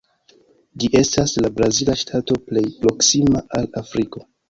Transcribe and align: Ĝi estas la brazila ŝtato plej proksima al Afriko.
Ĝi 0.83 0.89
estas 1.01 1.35
la 1.47 1.53
brazila 1.61 1.97
ŝtato 2.05 2.41
plej 2.49 2.67
proksima 2.83 3.49
al 3.63 3.73
Afriko. 3.87 4.29